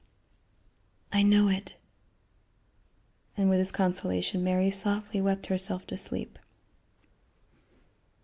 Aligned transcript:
"I 1.11 1.21
know 1.21 1.47
it;" 1.47 1.75
and 3.37 3.51
with 3.51 3.59
this 3.59 3.71
consolation 3.71 4.43
Mary 4.43 4.71
softly 4.71 5.21
wept 5.21 5.45
herself 5.45 5.85
to 5.85 5.95
sleep. 5.95 6.39